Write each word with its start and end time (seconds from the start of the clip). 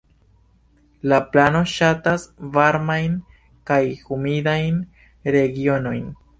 La 1.11 1.19
planto 1.33 1.61
ŝatas 1.73 2.25
varmajn 2.57 3.21
kaj 3.73 3.81
humidajn 4.09 4.85
regionojn. 5.39 6.13